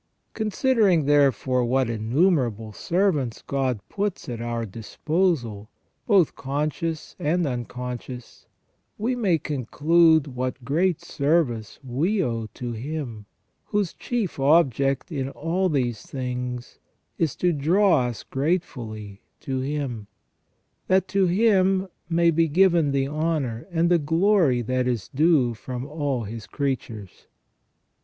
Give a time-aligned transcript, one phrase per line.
[0.33, 5.69] Considering, therefore, what innumerable servants God puts at our disposal,
[6.07, 8.47] both conscious and unconscious,
[8.97, 13.27] we may conclude what great service we owe to Him,
[13.65, 16.79] whose chief object in all these helps
[17.19, 20.07] is to draw us gratefully to Him;
[20.87, 25.85] that to Him may be given the honour and the glory that is due from
[25.85, 27.27] all His creatures.